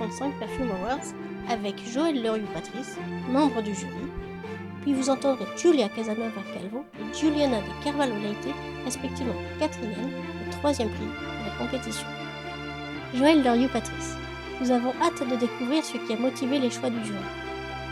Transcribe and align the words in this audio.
1935 0.00 0.38
Perfume 0.38 0.70
Awards 0.70 1.14
avec 1.48 1.74
Joël 1.92 2.22
Lerieux 2.22 2.46
Patrice, 2.54 2.96
membre 3.28 3.62
du 3.62 3.74
jury. 3.74 3.92
Puis 4.82 4.94
vous 4.94 5.10
entendrez 5.10 5.44
Julia 5.56 5.88
Casanova 5.90 6.40
Calvo 6.54 6.84
et 6.98 7.18
Juliana 7.18 7.58
de 7.58 7.84
Carvalho 7.84 8.14
Leite, 8.14 8.54
respectivement 8.84 9.34
quatrième 9.58 9.92
et 10.46 10.50
troisième 10.50 10.88
prix 10.88 11.04
de 11.04 11.50
la 11.50 11.66
compétition. 11.66 12.06
Joël 13.14 13.42
Lerieux 13.42 13.68
Patrice, 13.68 14.16
nous 14.60 14.70
avons 14.70 14.92
hâte 15.02 15.28
de 15.28 15.36
découvrir 15.36 15.84
ce 15.84 15.98
qui 15.98 16.12
a 16.14 16.16
motivé 16.16 16.58
les 16.58 16.70
choix 16.70 16.88
du 16.88 17.04
jury. 17.04 17.18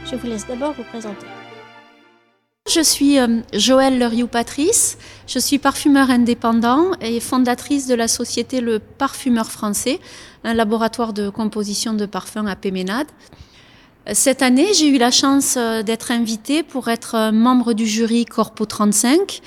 Je 0.07 0.17
vous 0.17 0.27
laisse 0.27 0.47
d'abord 0.47 0.73
vous 0.73 0.85
présenter. 0.85 1.27
Je 2.69 2.83
suis 2.83 3.19
euh, 3.19 3.41
Joëlle 3.55 3.99
Leroux-Patrice, 3.99 4.99
je 5.27 5.39
suis 5.39 5.59
parfumeur 5.59 6.11
indépendant 6.11 6.91
et 7.01 7.19
fondatrice 7.19 7.87
de 7.87 7.95
la 7.95 8.09
société 8.09 8.61
Le 8.61 8.79
Parfumeur 8.79 9.51
Français, 9.51 10.01
un 10.45 10.53
laboratoire 10.53 11.15
de 11.15 11.31
composition 11.31 11.95
de 11.95 12.05
parfums 12.05 12.47
à 12.47 12.57
Péménade. 12.57 13.07
Cette 14.13 14.43
année, 14.43 14.75
j'ai 14.75 14.89
eu 14.89 14.99
la 14.99 15.11
chance 15.11 15.57
euh, 15.57 15.83
d'être 15.83 16.11
invitée 16.11 16.63
pour 16.63 16.89
être 16.89 17.15
euh, 17.15 17.33
membre 17.33 17.73
du 17.73 17.87
jury 17.87 18.27
Corpo 18.27 18.67
35 18.67 19.41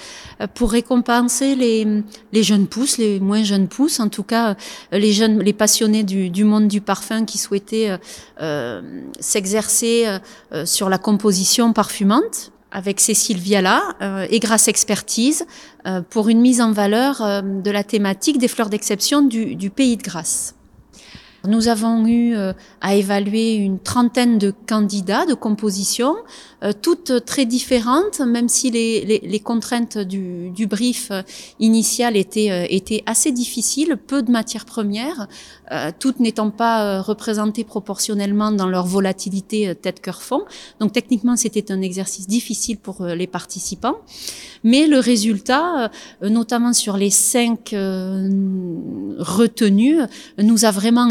pour 0.56 0.72
récompenser 0.72 1.54
les, 1.54 2.44
jeunes 2.44 2.66
pousses, 2.66 2.98
les 2.98 3.20
moins 3.20 3.44
jeunes 3.44 3.68
pousses, 3.68 4.00
en 4.00 4.10
tout 4.10 4.24
cas 4.24 4.56
les 4.92 5.14
jeunes, 5.14 5.44
les 5.44 5.54
passionnés 5.54 6.02
du, 6.04 6.44
monde 6.44 6.68
du 6.68 6.82
parfum 6.82 7.26
qui 7.26 7.38
souhaitaient 7.38 7.96
euh, 8.42 8.82
s'exercer 9.20 10.08
sur 10.66 10.90
la 10.90 10.98
composition 10.98 11.74
parfumante 11.74 12.52
avec 12.72 13.00
Cécile 13.00 13.38
Viala 13.38 13.82
euh, 14.02 14.26
et 14.30 14.40
Grâce 14.40 14.68
Expertise 14.68 15.46
euh, 15.86 16.02
pour 16.10 16.30
une 16.30 16.42
mise 16.42 16.62
en 16.62 16.72
valeur 16.72 17.22
euh, 17.22 17.42
de 17.42 17.72
la 17.72 17.84
thématique 17.84 18.38
des 18.38 18.48
fleurs 18.48 18.70
d'exception 18.70 19.22
du, 19.22 19.56
du, 19.56 19.70
pays 19.70 19.98
de 19.98 20.04
Grâce. 20.04 20.56
Nous 21.48 21.68
avons 21.68 22.06
eu 22.06 22.36
à 22.82 22.96
évaluer 22.96 23.56
une 23.56 23.80
trentaine 23.80 24.38
de 24.38 24.54
candidats 24.68 25.26
de 25.26 25.34
composition, 25.34 26.16
toutes 26.82 27.26
très 27.26 27.46
différentes, 27.46 28.20
même 28.20 28.48
si 28.48 28.70
les, 28.70 29.04
les, 29.06 29.20
les 29.24 29.40
contraintes 29.40 29.98
du, 29.98 30.52
du, 30.52 30.68
brief 30.68 31.12
initial 31.60 32.16
étaient, 32.16 32.68
étaient 32.74 33.04
assez 33.06 33.32
difficiles, 33.32 33.98
peu 33.98 34.22
de 34.22 34.32
matières 34.32 34.66
premières, 34.66 35.28
euh, 35.72 35.92
toutes 35.98 36.20
n'étant 36.20 36.50
pas 36.50 36.84
euh, 36.84 37.02
représentées 37.02 37.64
proportionnellement 37.64 38.52
dans 38.52 38.68
leur 38.68 38.86
volatilité 38.86 39.70
euh, 39.70 39.74
tête-cœur-fond. 39.74 40.42
Donc 40.82 40.92
techniquement, 40.92 41.38
c'était 41.38 41.72
un 41.72 41.82
exercice 41.82 42.28
difficile 42.28 42.78
pour 42.78 43.06
les 43.06 43.28
participants. 43.28 43.96
Mais 44.64 44.88
le 44.88 45.00
résultat, 45.00 45.90
notamment 46.22 46.74
sur 46.74 46.98
les 46.98 47.10
cinq 47.10 47.74
retenus, 49.20 50.02
nous 50.38 50.66
a 50.66 50.72
vraiment 50.72 51.10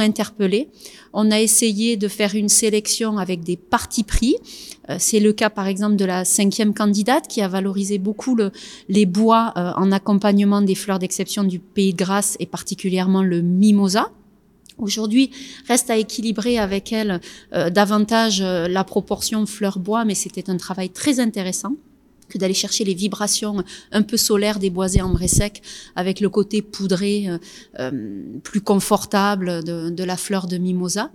On 1.12 1.30
a 1.30 1.40
essayé 1.40 1.96
de 1.96 2.08
faire 2.08 2.34
une 2.34 2.48
sélection 2.48 3.18
avec 3.18 3.42
des 3.42 3.56
partis 3.56 4.04
pris. 4.04 4.36
C'est 4.98 5.20
le 5.20 5.32
cas, 5.32 5.50
par 5.50 5.66
exemple, 5.66 5.96
de 5.96 6.04
la 6.04 6.24
cinquième 6.24 6.74
candidate 6.74 7.28
qui 7.28 7.42
a 7.42 7.48
valorisé 7.48 7.98
beaucoup 7.98 8.34
le, 8.34 8.50
les 8.88 9.06
bois 9.06 9.52
en 9.56 9.92
accompagnement 9.92 10.62
des 10.62 10.74
fleurs 10.74 10.98
d'exception 10.98 11.44
du 11.44 11.58
pays 11.58 11.92
de 11.92 11.98
Grâce 11.98 12.36
et 12.40 12.46
particulièrement 12.46 13.22
le 13.22 13.42
mimosa. 13.42 14.10
Aujourd'hui, 14.80 15.30
reste 15.68 15.90
à 15.90 15.96
équilibrer 15.96 16.58
avec 16.58 16.92
elle 16.92 17.20
euh, 17.52 17.70
davantage 17.70 18.40
euh, 18.40 18.66
la 18.66 18.82
proportion 18.84 19.44
fleur-bois, 19.44 20.04
mais 20.04 20.14
c'était 20.14 20.48
un 20.48 20.56
travail 20.56 20.90
très 20.90 21.20
intéressant 21.20 21.74
que 22.30 22.38
d'aller 22.38 22.54
chercher 22.54 22.84
les 22.84 22.94
vibrations 22.94 23.62
un 23.92 24.02
peu 24.02 24.16
solaires 24.16 24.58
des 24.58 24.70
boisés 24.70 25.02
ambrés 25.02 25.28
secs 25.28 25.60
avec 25.96 26.20
le 26.20 26.30
côté 26.30 26.62
poudré 26.62 27.28
euh, 27.78 27.90
plus 28.42 28.62
confortable 28.62 29.62
de, 29.62 29.90
de, 29.90 30.04
la 30.04 30.16
fleur 30.16 30.46
de 30.46 30.56
mimosa. 30.56 31.10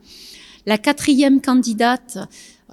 La 0.68 0.78
quatrième 0.78 1.42
candidate 1.42 2.18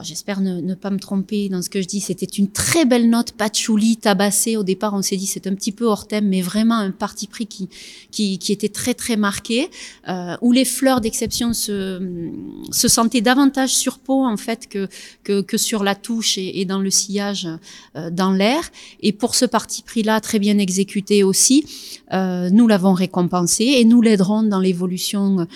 J'espère 0.03 0.41
ne, 0.41 0.75
pas 0.75 0.91
me 0.91 0.99
tromper 0.99 1.49
dans 1.49 1.63
ce 1.63 1.71
que 1.71 1.81
je 1.81 1.87
dis. 1.87 2.01
C'était 2.01 2.27
une 2.27 2.51
très 2.51 2.85
belle 2.85 3.09
note 3.09 3.33
patchouli 3.33 3.97
tabassée. 3.97 4.57
Au 4.57 4.65
départ, 4.65 4.95
on 4.95 5.03
s'est 5.03 5.17
dit 5.17 5.27
c'est 5.27 5.47
un 5.47 5.55
petit 5.55 5.73
peu 5.73 5.87
hors 5.87 6.07
thème, 6.07 6.29
mais 6.29 6.43
vraiment 6.43 6.77
un 6.77 6.91
parti 6.91 7.27
pris 7.27 7.47
qui, 7.47 7.69
qui, 8.11 8.53
était 8.53 8.69
très 8.69 8.95
très 8.95 9.17
marqué, 9.17 9.71
euh, 10.09 10.37
où 10.41 10.53
les 10.53 10.65
fleurs 10.65 11.01
d'exception 11.01 11.53
se, 11.53 12.31
se 12.71 12.89
sentaient 12.89 13.21
davantage 13.21 13.71
sur 13.75 13.99
peau 13.99 14.25
en 14.25 14.37
fait 14.37 14.69
que, 14.69 14.89
que, 15.25 15.57
sur 15.57 15.85
la 15.85 15.95
touche 15.95 16.39
et, 16.39 16.65
dans 16.65 16.81
le 16.81 16.91
sillage 16.91 17.49
euh, 17.97 18.11
dans 18.11 18.33
l'air. 18.33 18.63
Et 19.01 19.13
pour 19.13 19.35
ce 19.35 19.45
parti 19.45 19.83
pris-là, 19.83 20.21
très 20.21 20.39
bien 20.39 20.59
exécuté 20.59 21.23
aussi, 21.23 21.65
euh, 22.13 22.51
nous 22.51 22.67
l'avons 22.67 22.93
récompensé 22.93 23.65
et 23.65 23.85
nous 23.85 24.03
l'aiderons 24.03 24.43
dans 24.43 24.61
l'évolution 24.61 25.47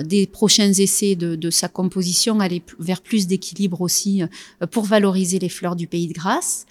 des 0.00 0.26
prochains 0.26 0.72
essais 0.72 1.14
de, 1.14 1.36
de 1.36 1.50
sa 1.50 1.68
composition, 1.68 2.40
aller 2.40 2.62
vers 2.78 3.00
plus 3.00 3.26
d'équilibre 3.26 3.80
aussi 3.80 3.93
euh, 4.06 4.66
pour 4.66 4.84
valoriser 4.84 5.38
les 5.38 5.48
fleurs 5.48 5.76
du 5.76 5.86
pays 5.86 6.08
de 6.08 6.12
Grâce. 6.12 6.66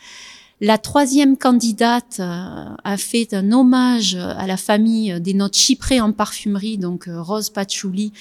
La 0.61 0.78
troisième 0.78 1.38
candidate 1.38 2.17
euh, 2.19 2.69
a 2.84 2.97
fait 2.97 3.34
un 3.34 3.51
hommage 3.51 4.16
à 4.16 4.47
la 4.47 4.57
famille 4.57 5.19
des 5.19 5.33
notes 5.33 5.57
chyprées 5.57 6.00
en 6.00 6.12
parfumerie, 6.12 6.78
donc 6.78 7.07
euh, 7.07 7.22
Rose 7.22 7.50
Patchouli, 7.50 8.13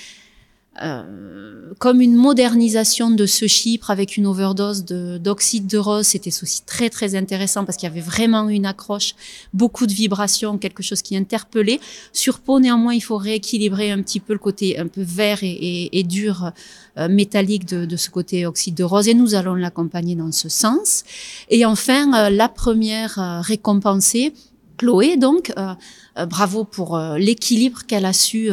euh, 0.80 1.74
comme 1.78 2.00
une 2.00 2.14
modernisation 2.14 3.10
de 3.10 3.26
ce 3.26 3.46
Chypre 3.46 3.90
avec 3.90 4.16
une 4.16 4.26
overdose 4.26 4.86
d'oxyde 4.86 5.66
de, 5.66 5.76
rose. 5.76 6.06
C'était 6.06 6.30
aussi 6.42 6.62
très 6.64 6.88
très 6.88 7.14
intéressant 7.14 7.66
parce 7.66 7.76
qu'il 7.76 7.86
y 7.86 7.92
avait 7.92 8.00
vraiment 8.00 8.48
une 8.48 8.64
accroche, 8.64 9.14
beaucoup 9.52 9.86
de 9.86 9.92
vibrations, 9.92 10.56
quelque 10.56 10.82
chose 10.82 11.02
qui 11.02 11.14
interpellait. 11.14 11.78
Sur 12.14 12.40
peau, 12.40 12.58
néanmoins, 12.58 12.94
il 12.94 13.02
faut 13.02 13.18
rééquilibrer 13.18 13.90
un 13.90 14.00
petit 14.00 14.18
peu 14.20 14.32
le 14.32 14.38
côté 14.38 14.78
un 14.78 14.86
peu 14.86 15.02
vert 15.02 15.40
et, 15.42 16.04
dur, 16.04 16.52
euh, 16.96 17.08
métallique 17.08 17.66
de, 17.66 17.96
ce 17.96 18.08
côté 18.08 18.46
oxyde 18.46 18.74
de 18.74 18.84
rose 18.84 19.08
et 19.08 19.14
nous 19.14 19.34
allons 19.34 19.54
l'accompagner 19.54 20.14
dans 20.14 20.32
ce 20.32 20.48
sens. 20.48 21.04
Et 21.50 21.66
enfin, 21.66 22.14
euh, 22.14 22.30
la 22.30 22.48
première 22.48 23.42
récompensée, 23.44 24.32
Chloé, 24.78 25.18
donc, 25.18 25.52
bravo 26.26 26.64
pour 26.64 26.96
euh, 26.96 27.18
l'équilibre 27.18 27.82
qu'elle 27.86 28.04
a 28.04 28.12
su 28.12 28.50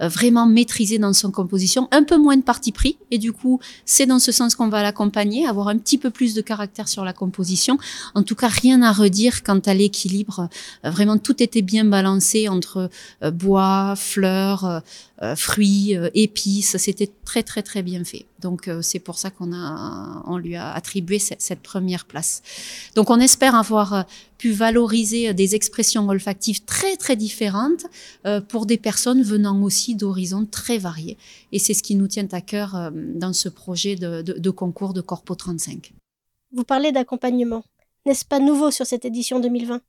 vraiment 0.00 0.46
maîtriser 0.46 0.98
dans 0.98 1.12
son 1.12 1.30
composition. 1.30 1.88
Un 1.90 2.02
peu 2.02 2.16
moins 2.16 2.36
de 2.36 2.42
parti 2.42 2.72
pris, 2.72 2.98
et 3.10 3.18
du 3.18 3.32
coup, 3.32 3.60
c'est 3.84 4.06
dans 4.06 4.18
ce 4.18 4.32
sens 4.32 4.54
qu'on 4.54 4.68
va 4.68 4.82
l'accompagner, 4.82 5.46
avoir 5.46 5.68
un 5.68 5.78
petit 5.78 5.98
peu 5.98 6.10
plus 6.10 6.34
de 6.34 6.40
caractère 6.40 6.88
sur 6.88 7.04
la 7.04 7.12
composition. 7.12 7.78
En 8.14 8.22
tout 8.22 8.34
cas, 8.34 8.48
rien 8.48 8.82
à 8.82 8.92
redire 8.92 9.42
quant 9.42 9.58
à 9.58 9.74
l'équilibre. 9.74 10.48
vraiment, 10.84 11.18
tout 11.18 11.42
était 11.42 11.62
bien 11.62 11.84
balancé 11.84 12.48
entre 12.48 12.90
bois, 13.32 13.94
fleurs, 13.96 14.82
fruits, 15.36 15.96
épices. 16.14 16.76
C'était 16.76 17.10
très, 17.24 17.42
très, 17.42 17.62
très 17.62 17.82
bien 17.82 18.04
fait. 18.04 18.26
Donc, 18.40 18.70
c'est 18.82 19.00
pour 19.00 19.18
ça 19.18 19.30
qu'on 19.30 19.52
a, 19.52 20.22
on 20.26 20.38
lui 20.38 20.56
a 20.56 20.72
attribué 20.72 21.18
cette, 21.18 21.42
cette 21.42 21.60
première 21.60 22.04
place. 22.06 22.42
Donc, 22.94 23.10
on 23.10 23.20
espère 23.20 23.54
avoir 23.54 24.06
pu 24.38 24.52
valoriser 24.52 25.34
des 25.34 25.54
expressions 25.54 26.08
olfactives 26.08 26.64
très 26.64 26.96
très 27.00 27.16
différentes 27.16 27.86
euh, 28.26 28.40
pour 28.40 28.66
des 28.66 28.78
personnes 28.78 29.22
venant 29.22 29.60
aussi 29.62 29.96
d'horizons 29.96 30.46
très 30.46 30.78
variés. 30.78 31.18
Et 31.50 31.58
c'est 31.58 31.74
ce 31.74 31.82
qui 31.82 31.96
nous 31.96 32.06
tient 32.06 32.28
à 32.30 32.40
cœur 32.40 32.76
euh, 32.76 32.90
dans 32.94 33.32
ce 33.32 33.48
projet 33.48 33.96
de, 33.96 34.22
de, 34.22 34.34
de 34.34 34.50
concours 34.50 34.92
de 34.92 35.00
Corpo 35.00 35.34
35. 35.34 35.92
Vous 36.52 36.64
parlez 36.64 36.92
d'accompagnement. 36.92 37.64
N'est-ce 38.06 38.24
pas 38.24 38.38
nouveau 38.38 38.70
sur 38.70 38.86
cette 38.86 39.04
édition 39.04 39.40
2020 39.40 39.80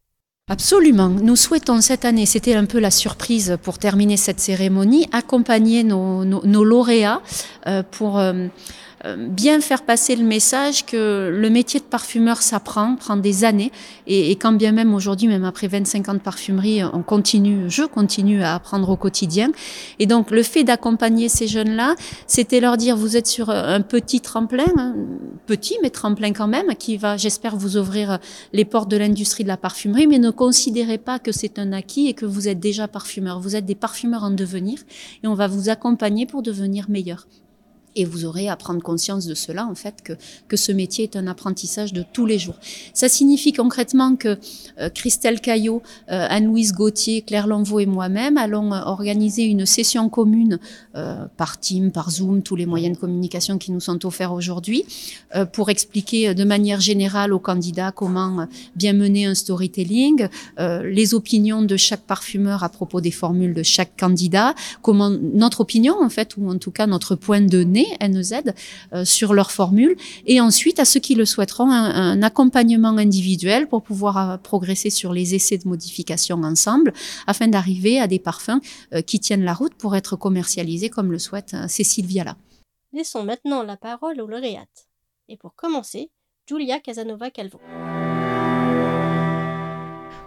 Absolument. 0.52 1.08
Nous 1.08 1.38
souhaitons 1.38 1.80
cette 1.80 2.04
année, 2.04 2.26
c'était 2.26 2.56
un 2.56 2.66
peu 2.66 2.80
la 2.80 2.92
surprise 2.92 3.56
pour 3.64 3.78
terminer 3.78 4.18
cette 4.18 4.42
cérémonie, 4.42 5.08
accompagner 5.14 5.86
nos, 5.86 6.26
nos, 6.26 6.64
lauréats 6.66 7.22
euh, 7.68 7.84
pour 7.90 8.20
euh, 8.20 8.48
euh, 9.06 9.16
bien 9.30 9.62
faire 9.62 9.84
passer 9.84 10.14
le 10.14 10.26
message 10.26 10.86
que 10.86 11.32
le 11.34 11.50
métier 11.50 11.80
de 11.80 11.86
parfumeur 11.86 12.42
s'apprend, 12.42 12.98
prend 12.98 13.16
des 13.16 13.46
années, 13.46 13.72
et, 14.08 14.30
et, 14.30 14.36
quand 14.36 14.52
bien 14.52 14.74
même 14.74 14.94
aujourd'hui, 14.94 15.30
même 15.30 15.46
après 15.46 15.70
25 15.70 16.10
ans 16.10 16.14
de 16.16 16.20
parfumerie, 16.20 16.84
on 16.84 17.02
continue, 17.02 17.70
je 17.70 17.84
continue 17.84 18.44
à 18.44 18.54
apprendre 18.56 18.90
au 18.90 18.98
quotidien. 18.98 19.52
Et 20.00 20.06
donc 20.06 20.32
le 20.32 20.44
fait 20.44 20.66
d'accompagner 20.66 21.30
ces 21.30 21.48
jeunes-là, 21.48 21.96
c'était 22.28 22.60
leur 22.60 22.76
dire 22.76 22.98
vous 22.98 23.16
êtes 23.16 23.28
sur 23.28 23.50
un 23.52 23.80
petit 23.80 24.20
tremplin, 24.20 24.68
hein, 24.78 24.96
petit 25.46 25.78
mais 25.82 25.90
tremplin 25.90 26.34
quand 26.34 26.48
même, 26.48 26.76
qui 26.76 26.98
va, 26.98 27.18
j'espère, 27.18 27.56
vous 27.56 27.78
ouvrir 27.78 28.20
les 28.54 28.66
portes 28.66 28.90
de 28.90 28.98
l'industrie 28.98 29.44
de 29.44 29.50
la 29.50 29.58
parfumerie, 29.58 30.08
mais 30.08 30.20
ne 30.20 30.32
considérez 30.32 30.98
pas 30.98 31.20
que 31.20 31.32
c'est 31.32 31.60
un 31.60 31.72
acquis 31.74 32.08
et 32.08 32.14
que 32.14 32.26
vous 32.26 32.48
êtes 32.48 32.60
déjà 32.60 32.88
parfumeur. 32.88 33.40
Vous 33.40 33.56
êtes 33.56 33.66
des 33.66 33.76
parfumeurs 33.76 34.24
en 34.24 34.32
devenir, 34.32 34.80
et 35.24 35.28
on 35.28 35.34
va 35.34 35.48
vous 35.48 35.70
accompagner 35.70 36.26
pour 36.26 36.42
devenir 36.42 36.90
meilleur. 36.90 37.28
Et 37.96 38.06
vous 38.06 38.26
aurez 38.26 38.48
à 38.48 38.56
prendre 38.56 38.82
conscience 38.82 39.26
de 39.26 39.36
cela, 39.36 39.66
en 39.66 39.76
fait, 39.76 40.02
que, 40.04 40.14
que 40.48 40.58
ce 40.58 40.72
métier 40.72 41.04
est 41.04 41.16
un 41.16 41.28
apprentissage 41.28 41.94
de 41.94 42.04
tous 42.14 42.26
les 42.26 42.40
jours. 42.40 42.56
Ça 42.94 43.10
signifie 43.10 43.54
concrètement 43.54 44.16
que 44.16 44.38
euh, 44.80 44.90
Christelle 44.90 45.42
Caillot, 45.42 45.82
euh, 46.10 46.28
Anne-Louise 46.30 46.74
Gauthier, 46.74 47.22
Claire 47.22 47.48
Lanvaux 47.48 47.80
et 47.80 47.86
moi-même 47.86 48.38
allons 48.38 48.74
euh, 48.74 48.82
organiser 48.82 49.44
une 49.44 49.66
session 49.66 50.10
commune 50.10 50.60
par 51.38 51.60
Team, 51.60 51.92
par 51.92 52.12
Zoom, 52.12 52.44
tous 52.44 52.56
les 52.56 52.66
moyens 52.66 52.96
de 52.96 53.00
communication 53.00 53.58
qui 53.58 53.72
nous 53.72 53.80
sont 53.80 54.06
offerts 54.06 54.34
aujourd'hui, 54.34 54.84
pour 55.54 55.70
expliquer 55.70 56.34
de 56.34 56.44
manière 56.44 56.82
générale 56.82 57.34
aux 57.34 57.40
candidats 57.40 57.92
comment 57.92 58.48
bien 58.76 58.94
mener 58.94 59.26
un 59.26 59.36
storytelling, 59.36 60.28
les 60.58 61.14
opinions 61.14 61.62
de 61.62 61.78
chaque 61.78 62.02
parfumeur 62.02 62.64
à 62.64 62.70
propos 62.70 63.00
des 63.02 63.12
formules 63.12 63.54
de 63.54 63.64
chaque 63.64 63.98
candidat, 63.98 64.54
comment 64.82 65.10
notre 65.10 65.62
opinion, 65.62 65.96
en 66.02 66.10
fait, 66.10 66.36
ou 66.38 66.50
en 66.50 66.58
tout 66.58 66.72
cas 66.72 66.88
notre 66.88 67.16
point 67.16 67.42
de 67.42 67.64
nez 67.64 67.81
NEZ 68.00 68.42
euh, 68.94 69.06
sur 69.06 69.34
leur 69.34 69.52
formule 69.52 69.96
et 70.26 70.42
ensuite 70.42 70.80
à 70.80 70.86
ceux 70.86 71.00
qui 71.00 71.16
le 71.16 71.26
souhaiteront 71.26 71.72
un, 71.72 72.12
un 72.12 72.24
accompagnement 72.24 72.98
individuel 72.98 73.68
pour 73.68 73.84
pouvoir 73.84 74.18
euh, 74.18 74.38
progresser 74.38 74.90
sur 74.90 75.14
les 75.14 75.36
essais 75.36 75.58
de 75.58 75.68
modification 75.68 76.42
ensemble 76.44 76.94
afin 77.28 77.48
d'arriver 77.48 78.00
à 78.00 78.08
des 78.08 78.20
parfums 78.20 78.62
euh, 78.94 79.02
qui 79.02 79.20
tiennent 79.20 79.44
la 79.44 79.54
route 79.54 79.74
pour 79.76 79.96
être 79.96 80.16
commercialisés 80.16 80.90
comme 80.90 81.12
le 81.12 81.20
souhaite 81.20 81.54
euh, 81.54 81.68
Cécile 81.68 82.06
Viala. 82.06 82.36
Laissons 82.94 83.24
maintenant 83.24 83.64
la 83.64 83.78
parole 83.78 84.20
aux 84.20 84.28
lauréates. 84.28 84.88
Et 85.30 85.38
pour 85.38 85.56
commencer, 85.56 86.12
Julia 86.48 86.80
Casanova 86.80 87.32
Calvo. 87.32 87.60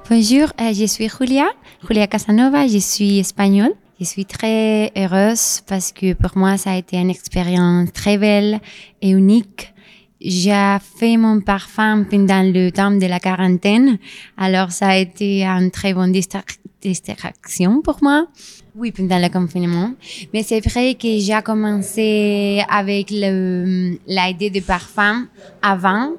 Bonjour, 0.09 0.49
je 0.59 0.87
suis 0.87 1.09
Julia, 1.09 1.49
Julia 1.87 2.07
Casanova, 2.07 2.67
je 2.67 2.79
suis 2.79 3.19
espagnole. 3.19 3.75
Je 4.01 4.05
suis 4.05 4.25
très 4.25 4.91
heureuse 4.97 5.63
parce 5.67 5.93
que 5.93 6.15
pour 6.15 6.37
moi, 6.37 6.57
ça 6.57 6.73
a 6.73 6.77
été 6.77 6.97
une 6.97 7.11
expérience 7.11 7.93
très 7.93 8.19
belle 8.19 8.61
et 9.01 9.11
unique. 9.11 9.73
J'ai 10.21 10.77
fait 10.99 11.17
mon 11.17 11.41
parfum 11.41 12.05
pendant 12.11 12.43
le 12.43 12.71
temps 12.71 12.91
de 12.91 13.07
la 13.07 13.21
quarantaine, 13.21 13.99
alors 14.37 14.73
ça 14.73 14.89
a 14.89 14.97
été 14.97 15.45
une 15.45 15.71
très 15.71 15.93
bonne 15.93 16.13
distra- 16.13 16.43
distraction 16.81 17.83
pour 17.83 17.99
moi. 18.03 18.27
Oui, 18.75 18.91
pendant 18.91 19.19
le 19.19 19.29
confinement. 19.29 19.93
Mais 20.33 20.43
c'est 20.43 20.67
vrai 20.67 20.95
que 20.95 21.19
j'ai 21.19 21.41
commencé 21.45 22.63
avec 22.69 23.11
l'idée 23.11 24.51
de 24.51 24.61
parfum 24.61 25.29
avant, 25.61 26.15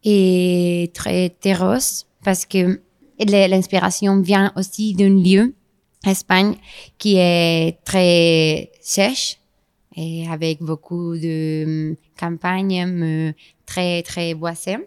et 0.06 0.91
très 0.94 1.29
terros, 1.29 2.06
parce 2.24 2.45
que 2.45 2.81
l'inspiration 3.19 4.21
vient 4.21 4.51
aussi 4.56 4.94
d'un 4.94 5.09
lieu, 5.09 5.53
Espagne, 6.06 6.56
qui 6.97 7.15
est 7.18 7.79
très 7.86 8.71
sèche 8.81 9.39
et 9.95 10.27
avec 10.27 10.61
beaucoup 10.61 11.15
de 11.15 11.91
euh, 11.91 11.95
campagnes 12.17 12.85
euh, 13.03 13.33
très, 13.65 14.03
très 14.03 14.33
boisées. 14.33 14.77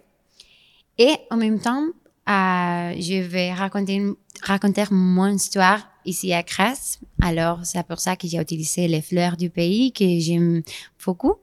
Et 0.98 1.14
en 1.30 1.36
même 1.36 1.60
temps, 1.60 1.86
euh, 2.28 2.94
je 2.98 3.22
vais 3.22 3.52
raconter, 3.52 4.02
raconter 4.42 4.84
mon 4.90 5.28
histoire 5.28 5.88
ici 6.04 6.32
à 6.32 6.42
Grasse. 6.42 6.98
Alors, 7.20 7.60
c'est 7.64 7.86
pour 7.86 8.00
ça 8.00 8.16
que 8.16 8.26
j'ai 8.26 8.38
utilisé 8.38 8.88
les 8.88 9.02
fleurs 9.02 9.36
du 9.36 9.50
pays 9.50 9.92
que 9.92 10.04
j'aime 10.18 10.62
beaucoup. 11.04 11.34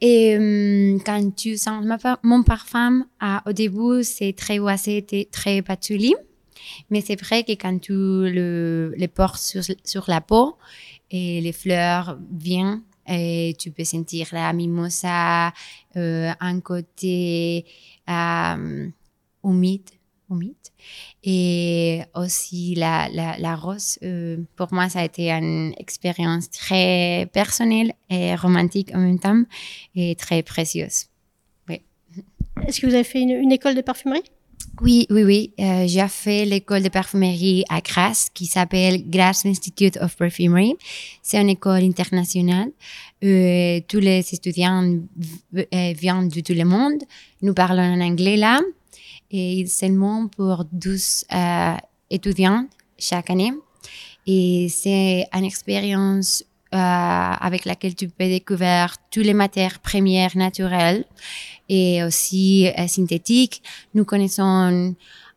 Et 0.00 0.36
euh, 0.36 0.98
quand 1.04 1.34
tu 1.34 1.56
sens 1.56 1.84
mon 2.22 2.42
parfum, 2.42 3.06
au 3.46 3.52
début, 3.52 4.02
c'est 4.02 4.34
très 4.34 4.58
boisé, 4.58 5.02
t- 5.02 5.28
très 5.30 5.62
patchouli. 5.62 6.14
Mais 6.90 7.00
c'est 7.00 7.20
vrai 7.20 7.44
que 7.44 7.52
quand 7.52 7.78
tu 7.78 7.92
le, 7.92 8.94
le 8.96 9.06
portes 9.08 9.40
sur, 9.40 9.62
sur 9.84 10.04
la 10.08 10.20
peau 10.20 10.56
et 11.14 11.40
les 11.40 11.52
fleurs 11.52 12.18
viennent, 12.32 12.82
et 13.06 13.54
tu 13.56 13.70
peux 13.70 13.84
sentir 13.84 14.26
la 14.32 14.52
mimosa, 14.52 15.52
euh, 15.96 16.32
un 16.40 16.60
côté 16.60 17.64
euh, 18.10 18.88
humide, 19.44 19.90
humide. 20.28 20.54
Et 21.22 22.00
aussi 22.16 22.74
la, 22.74 23.08
la, 23.08 23.54
rose, 23.54 23.98
euh, 24.02 24.38
pour 24.56 24.74
moi, 24.74 24.88
ça 24.88 25.00
a 25.00 25.04
été 25.04 25.30
une 25.30 25.72
expérience 25.78 26.50
très 26.50 27.30
personnelle 27.32 27.92
et 28.10 28.34
romantique 28.34 28.90
en 28.92 28.98
même 28.98 29.20
temps 29.20 29.44
et 29.94 30.16
très 30.16 30.42
précieuse. 30.42 31.06
Est-ce 32.66 32.80
que 32.80 32.86
vous 32.86 32.94
avez 32.94 33.04
fait 33.04 33.20
une 33.20 33.52
école 33.52 33.74
de 33.74 33.82
parfumerie? 33.82 34.22
Oui, 34.80 35.06
oui, 35.10 35.22
oui. 35.24 35.52
Euh, 35.60 35.86
j'ai 35.86 36.06
fait 36.08 36.44
l'école 36.44 36.82
de 36.82 36.88
parfumerie 36.88 37.64
à 37.68 37.80
Grasse 37.80 38.28
qui 38.32 38.46
s'appelle 38.46 39.08
Grasse 39.08 39.46
Institute 39.46 39.96
of 40.00 40.16
Perfumery. 40.16 40.76
C'est 41.22 41.40
une 41.40 41.50
école 41.50 41.82
internationale. 41.82 42.70
Euh, 43.22 43.80
tous 43.88 44.00
les 44.00 44.20
étudiants 44.32 44.98
euh, 45.56 45.92
viennent 45.96 46.28
de 46.28 46.40
tout 46.40 46.52
le 46.52 46.64
monde. 46.64 47.02
Nous 47.42 47.54
parlons 47.54 47.82
en 47.82 48.00
anglais 48.00 48.36
là. 48.36 48.60
Et 49.30 49.66
seulement 49.66 50.28
pour 50.28 50.64
12 50.72 51.24
euh, 51.32 51.74
étudiants 52.10 52.66
chaque 52.98 53.30
année. 53.30 53.52
Et 54.26 54.68
c'est 54.70 55.26
une 55.32 55.44
expérience 55.44 56.44
euh, 56.74 56.78
avec 56.78 57.64
laquelle 57.64 57.94
tu 57.94 58.08
peux 58.08 58.24
découvrir 58.26 58.96
toutes 59.10 59.24
les 59.24 59.34
matières 59.34 59.78
premières 59.80 60.36
naturelles 60.36 61.04
et 61.68 62.02
aussi 62.04 62.68
euh, 62.78 62.86
synthétiques. 62.88 63.62
Nous 63.94 64.04
connaissons 64.04 64.94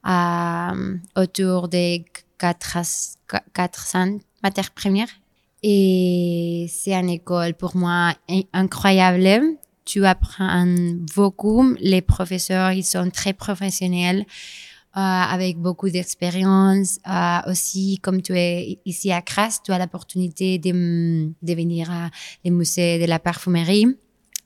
euh, 0.07 0.95
autour 1.15 1.67
de 1.67 1.99
400 2.37 3.17
400 3.53 4.17
matières 4.43 4.71
premières. 4.71 5.09
Et 5.63 6.67
c'est 6.69 6.93
une 6.93 7.09
école 7.09 7.53
pour 7.55 7.75
moi 7.75 8.13
in- 8.29 8.41
incroyable. 8.53 9.43
Tu 9.85 10.05
apprends 10.05 10.65
beaucoup. 11.15 11.75
Les 11.79 12.01
professeurs, 12.01 12.71
ils 12.73 12.83
sont 12.83 13.09
très 13.09 13.33
professionnels, 13.33 14.25
avec 14.99 15.57
beaucoup 15.57 15.89
d'expérience. 15.89 16.99
Euh, 17.07 17.51
aussi, 17.51 17.99
comme 18.01 18.21
tu 18.21 18.33
es 18.37 18.79
ici 18.85 19.11
à 19.11 19.21
Grasse, 19.21 19.61
tu 19.63 19.71
as 19.71 19.79
l'opportunité 19.79 20.57
de, 20.57 21.31
venir 21.41 21.91
à 21.91 22.09
les 22.43 22.51
musées 22.51 22.99
de 22.99 23.05
la 23.05 23.19
parfumerie 23.19 23.87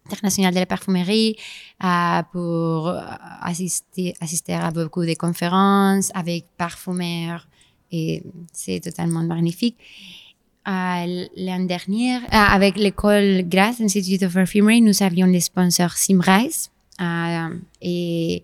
international 0.08 0.54
de 0.54 0.60
la 0.60 0.66
parfumerie 0.66 1.38
euh, 1.84 2.22
pour 2.34 2.90
euh, 2.90 3.00
assister, 3.42 4.14
assister 4.20 4.54
à 4.54 4.72
beaucoup 4.72 5.06
de 5.06 5.14
conférences 5.14 6.12
avec 6.14 6.48
parfumeurs 6.58 7.48
et 7.92 8.24
c'est 8.52 8.80
totalement 8.80 9.24
magnifique. 9.24 9.78
Euh, 10.68 11.26
L'année 11.36 11.66
dernière, 11.66 12.22
euh, 12.24 12.28
avec 12.32 12.78
l'école 12.78 13.44
Grasse 13.48 13.82
Institute 13.82 14.24
of 14.24 14.34
Perfumery, 14.34 14.82
nous 14.82 15.02
avions 15.02 15.26
les 15.26 15.42
sponsors 15.42 15.94
Simrise 15.94 16.70
euh, 17.00 17.50
et 17.82 18.44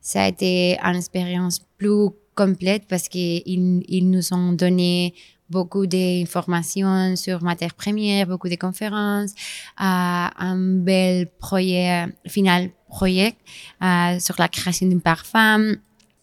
ça 0.00 0.22
a 0.22 0.28
été 0.28 0.78
une 0.80 0.96
expérience 0.96 1.60
plus 1.76 2.10
complète 2.34 2.84
parce 2.88 3.08
qu'ils 3.08 3.42
ils 3.88 4.08
nous 4.08 4.32
ont 4.32 4.52
donné 4.52 5.14
beaucoup 5.50 5.86
d'informations 5.86 7.16
sur 7.16 7.42
matières 7.42 7.74
premières, 7.74 8.26
beaucoup 8.26 8.48
de 8.48 8.56
conférences, 8.56 9.32
euh, 9.80 10.26
un 10.48 10.56
bel 10.56 11.28
projet, 11.38 12.06
final 12.26 12.70
projet 12.88 13.34
euh, 13.82 14.18
sur 14.18 14.36
la 14.38 14.48
création 14.48 14.86
d'un 14.86 14.98
parfum, 14.98 15.74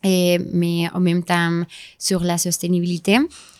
et, 0.03 0.37
mais 0.53 0.87
en 0.93 0.99
même 0.99 1.23
temps 1.23 1.63
sur 1.97 2.23
la 2.23 2.37
sustainabilité, 2.37 3.17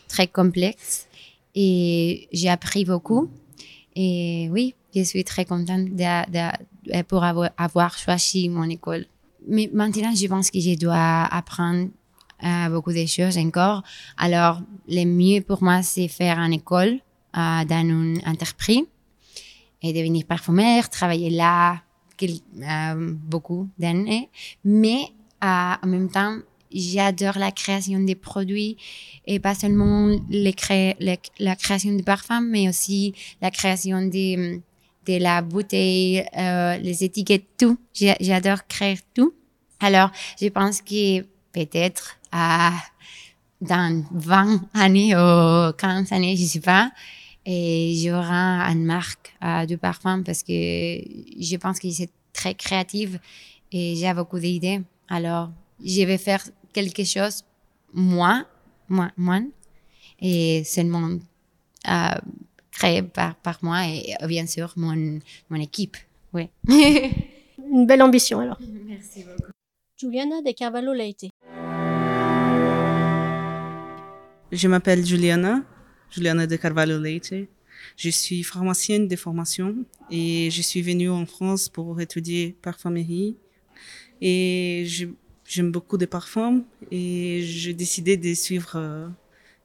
très 0.07 0.27
complexe. 0.27 1.07
Et 1.55 2.27
j'ai 2.31 2.50
appris 2.50 2.86
beaucoup. 2.86 3.29
Et 3.95 4.50
oui, 4.51 4.75
je 4.93 5.03
suis 5.03 5.24
très 5.24 5.45
contente 5.45 5.86
de, 5.95 7.01
pour 7.03 7.24
avoir 7.24 7.98
choisi 7.98 8.50
mon 8.50 8.69
école. 8.69 9.05
Mais 9.47 9.69
maintenant, 9.73 10.13
je 10.15 10.27
pense 10.27 10.49
que 10.49 10.59
je 10.59 10.77
dois 10.77 11.23
apprendre 11.23 11.89
euh, 12.43 12.69
beaucoup 12.69 12.91
de 12.91 13.05
choses 13.05 13.37
encore. 13.37 13.83
Alors, 14.17 14.61
le 14.87 15.05
mieux 15.05 15.41
pour 15.41 15.63
moi, 15.63 15.81
c'est 15.83 16.07
faire 16.07 16.37
une 16.39 16.53
école 16.53 16.99
euh, 17.37 17.65
dans 17.65 17.87
une 17.87 18.21
entreprise 18.25 18.83
et 19.81 19.93
devenir 19.93 20.25
parfumeur, 20.25 20.89
travailler 20.89 21.29
là 21.29 21.81
euh, 22.21 23.13
beaucoup 23.23 23.69
d'années. 23.77 24.29
Mais 24.63 25.05
en 25.41 25.77
même 25.85 26.09
temps, 26.09 26.37
j'adore 26.73 27.37
la 27.37 27.51
création 27.51 27.99
des 27.99 28.15
produits 28.15 28.77
et 29.27 29.39
pas 29.39 29.53
seulement 29.53 30.09
la 30.29 31.55
création 31.55 31.93
des 31.93 32.03
parfums, 32.03 32.41
mais 32.49 32.67
aussi 32.67 33.13
la 33.41 33.51
création 33.51 34.01
des, 34.07 34.61
de 35.05 35.17
la 35.17 35.41
bouteille, 35.41 36.25
les 36.35 37.03
étiquettes, 37.03 37.57
tout. 37.57 37.77
J'adore 37.93 38.67
créer 38.67 39.00
tout. 39.13 39.33
Alors, 39.79 40.09
je 40.41 40.47
pense 40.47 40.81
que 40.81 41.21
peut-être 41.51 42.17
à 42.31 42.71
dans 43.62 44.03
20 44.12 44.62
années 44.74 45.15
ou 45.15 45.71
15 45.77 46.12
années, 46.12 46.35
je 46.35 46.43
sais 46.43 46.59
pas, 46.59 46.91
et 47.45 47.95
j'aurai 48.03 48.71
une 48.71 48.85
marque 48.85 49.35
euh, 49.43 49.65
de 49.65 49.75
parfum 49.75 50.24
parce 50.24 50.43
que 50.43 50.51
je 50.51 51.57
pense 51.57 51.79
que 51.79 51.89
c'est 51.91 52.09
très 52.33 52.55
créative 52.55 53.19
et 53.71 53.95
j'ai 53.95 54.13
beaucoup 54.13 54.39
d'idées. 54.39 54.81
Alors, 55.07 55.51
je 55.83 56.01
vais 56.03 56.17
faire 56.17 56.43
quelque 56.74 57.03
chose 57.03 57.43
moi, 57.93 58.45
moi, 58.89 59.12
moi, 59.15 59.39
et 60.19 60.63
seulement 60.65 61.09
euh, 61.88 62.15
créé 62.75 63.01
par, 63.01 63.36
par 63.36 63.60
moi 63.62 63.88
et 63.88 64.13
bien 64.27 64.46
sûr 64.46 64.74
mon, 64.75 65.20
mon 65.50 65.60
équipe. 65.60 65.98
Oui. 66.34 66.50
Une 67.72 67.86
belle 67.88 68.01
ambition 68.01 68.39
alors. 68.41 68.60
Merci 68.86 69.24
beaucoup. 69.24 69.51
Juliana 69.98 70.41
de 70.41 70.51
Carvalho 70.51 70.94
Leite. 70.94 71.25
Je 74.51 74.67
m'appelle 74.67 75.05
Juliana, 75.05 75.63
Juliana 76.12 76.46
de 76.46 76.55
Carvalho 76.58 77.00
Leite. 77.00 77.34
Je 77.96 78.10
suis 78.10 78.44
pharmacienne 78.44 79.08
de 79.08 79.15
formation 79.15 79.75
et 80.12 80.50
je 80.51 80.62
suis 80.62 80.82
venue 80.82 81.10
en 81.10 81.25
France 81.25 81.70
pour 81.70 82.00
étudier 82.01 82.55
parfumerie. 82.62 83.38
Et 84.22 84.86
j'aime 85.46 85.72
beaucoup 85.72 85.98
de 85.98 86.05
parfums 86.05 86.63
et 86.91 87.41
j'ai 87.44 87.74
décidé 87.74 88.17
de 88.17 88.34
suivre 88.34 88.74
euh, 88.75 89.08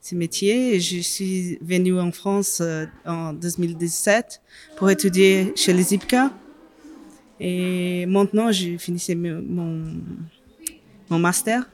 ce 0.01 0.15
métier. 0.15 0.75
Et 0.75 0.81
je 0.81 1.01
suis 1.01 1.59
venue 1.61 1.99
en 1.99 2.13
France 2.13 2.61
euh, 2.61 2.87
en 3.07 3.33
2017 3.33 4.41
pour 4.77 4.91
étudier 4.91 5.53
chez 5.57 5.73
les 5.73 5.95
IPCA. 5.95 6.33
Et 7.39 8.07
maintenant, 8.07 8.53
j'ai 8.53 8.77
fini 8.79 9.03
mon, 9.15 9.85
mon 11.09 11.19
master 11.19 11.69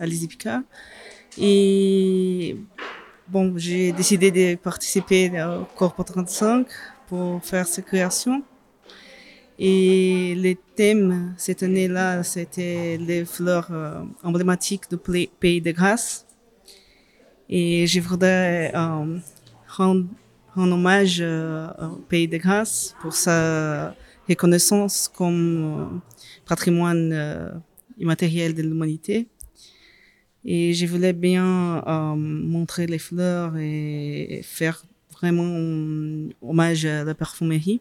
à 0.00 0.06
l'ISIPCA. 0.06 0.62
Et 1.38 2.56
bon, 3.28 3.54
j'ai 3.56 3.92
décidé 3.92 4.30
de 4.30 4.56
participer 4.56 5.30
au 5.42 5.64
Corpo 5.76 6.02
35 6.02 6.66
pour 7.08 7.44
faire 7.44 7.66
cette 7.66 7.86
création. 7.86 8.42
Et 9.58 10.34
les 10.36 10.56
thèmes 10.76 11.34
cette 11.36 11.62
année-là, 11.64 12.22
c'était 12.22 12.96
les 12.96 13.24
fleurs 13.24 13.68
euh, 13.72 14.02
emblématiques 14.22 14.84
du 14.88 14.96
Pays 15.40 15.60
de 15.60 15.72
Grâce. 15.72 16.27
Et 17.50 17.86
je 17.86 18.00
voudrais 18.00 18.72
euh, 18.74 19.18
rendre, 19.66 20.06
hommage 20.56 21.18
euh, 21.20 21.68
au 21.80 21.96
Pays 21.96 22.28
de 22.28 22.36
Grâce 22.36 22.94
pour 23.00 23.14
sa 23.14 23.94
reconnaissance 24.28 25.08
comme 25.08 26.02
patrimoine 26.46 27.62
immatériel 27.98 28.54
de 28.54 28.62
l'humanité. 28.62 29.28
Et 30.44 30.74
je 30.74 30.84
voulais 30.86 31.14
bien 31.14 31.82
euh, 31.86 32.14
montrer 32.16 32.86
les 32.86 32.98
fleurs 32.98 33.56
et 33.56 34.40
faire 34.44 34.84
vraiment 35.12 36.28
hommage 36.42 36.84
à 36.84 37.04
la 37.04 37.14
parfumerie. 37.14 37.80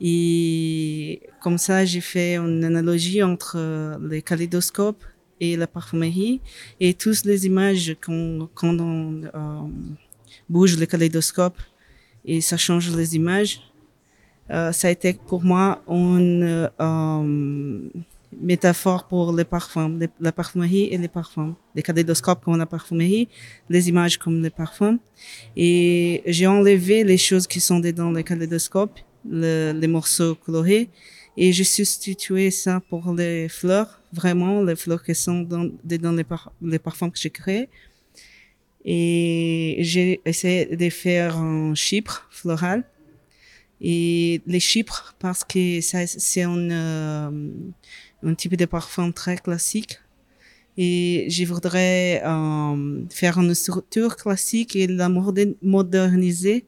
Et 0.00 1.22
comme 1.40 1.58
ça, 1.58 1.84
j'ai 1.84 2.00
fait 2.00 2.36
une 2.36 2.64
analogie 2.64 3.22
entre 3.22 3.98
les 4.02 4.20
kaléidoscopes 4.20 5.04
et 5.40 5.56
la 5.56 5.66
parfumerie. 5.66 6.40
Et 6.80 6.94
toutes 6.94 7.24
les 7.24 7.46
images 7.46 7.96
quand, 8.00 8.48
quand 8.54 8.78
on 8.80 9.22
euh, 9.22 9.68
bouge 10.48 10.78
le 10.78 10.86
kaléidoscope 10.86 11.58
et 12.24 12.40
ça 12.40 12.56
change 12.56 12.94
les 12.94 13.16
images, 13.16 13.60
euh, 14.50 14.72
ça 14.72 14.88
a 14.88 14.90
été 14.90 15.12
pour 15.14 15.42
moi 15.42 15.82
une 15.88 16.70
métaphore 18.40 19.04
pour 19.04 19.32
les 19.32 19.44
parfums, 19.44 19.98
la 20.20 20.32
parfumerie 20.32 20.88
et 20.90 20.98
les 20.98 21.08
parfums. 21.08 21.54
Les 21.74 21.82
kaléidoscopes 21.82 22.44
comme 22.44 22.58
la 22.58 22.66
parfumerie, 22.66 23.28
les 23.68 23.88
images 23.88 24.18
comme 24.18 24.42
les 24.42 24.50
parfums. 24.50 24.98
Et 25.56 26.22
j'ai 26.26 26.46
enlevé 26.46 27.04
les 27.04 27.18
choses 27.18 27.46
qui 27.46 27.60
sont 27.60 27.80
dans 27.80 28.12
les 28.12 28.24
kaléidoscopes, 28.24 28.98
les 29.28 29.88
morceaux 29.88 30.34
colorés, 30.34 30.88
et 31.36 31.52
j'ai 31.52 31.64
substitué 31.64 32.50
ça 32.50 32.80
pour 32.88 33.12
les 33.12 33.48
fleurs, 33.48 34.00
vraiment 34.12 34.62
les 34.62 34.76
fleurs 34.76 35.02
qui 35.02 35.14
sont 35.14 35.42
dans, 35.42 35.70
dans 35.84 36.12
les, 36.62 36.78
parfums 36.78 37.10
que 37.10 37.18
j'ai 37.18 37.30
créés. 37.30 37.68
Et 38.84 39.76
j'ai 39.80 40.20
essayé 40.24 40.76
de 40.76 40.90
faire 40.90 41.36
un 41.36 41.74
chypre 41.74 42.26
floral. 42.30 42.84
Et 43.80 44.40
les 44.46 44.60
chypres, 44.60 45.14
parce 45.18 45.44
que 45.44 45.80
c'est 45.82 46.42
un, 46.42 46.70
euh, 46.70 47.50
un 48.22 48.34
type 48.34 48.56
de 48.56 48.64
parfum 48.64 49.12
très 49.12 49.36
classique. 49.36 49.98
Et 50.78 51.26
je 51.28 51.44
voudrais 51.44 52.22
euh, 52.24 53.02
faire 53.10 53.38
une 53.38 53.54
structure 53.54 54.16
classique 54.16 54.76
et 54.76 54.86
la 54.86 55.10
moderniser 55.62 56.64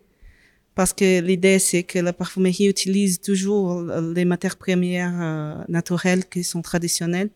parce 0.78 0.92
que 0.92 1.20
l'idée 1.20 1.58
c'est 1.58 1.82
que 1.82 1.98
la 1.98 2.12
parfumerie 2.12 2.68
utilise 2.68 3.20
toujours 3.20 3.82
les 3.82 4.24
matières 4.24 4.56
premières 4.56 5.20
euh, 5.20 5.64
naturelles 5.66 6.24
qui 6.24 6.44
sont 6.44 6.62
traditionnelles 6.62 7.30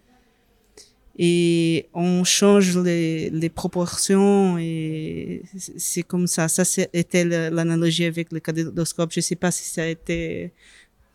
et 1.18 1.88
on 1.92 2.22
change 2.22 2.78
les, 2.78 3.50
proportions 3.50 4.58
et 4.58 5.42
c'est 5.56 6.04
comme 6.04 6.28
ça. 6.28 6.46
Ça 6.46 6.64
c'était 6.64 7.24
l'analogie 7.50 8.04
avec 8.04 8.30
le 8.30 8.38
kaléidoscope. 8.38 9.10
Je 9.12 9.20
sais 9.20 9.34
pas 9.34 9.50
si 9.50 9.64
ça 9.68 9.82
a 9.82 9.86
été 9.86 10.52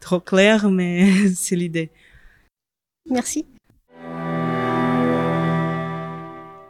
trop 0.02 0.20
clair, 0.20 0.70
mais 0.70 1.30
c'est 1.34 1.56
l'idée. 1.56 1.90
Merci. 3.10 3.46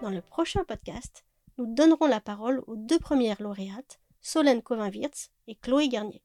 Dans 0.04 0.12
le 0.12 0.22
prochain 0.22 0.64
podcast, 0.68 1.26
nous 1.58 1.66
donnerons 1.66 2.06
la 2.06 2.20
parole 2.20 2.62
aux 2.68 2.76
deux 2.76 3.00
premières 3.00 3.42
lauréates, 3.42 4.00
Solène 4.28 4.62
Covin-Wirtz 4.62 5.32
et 5.48 5.56
Chloé 5.56 5.88
Garnier. 5.88 6.22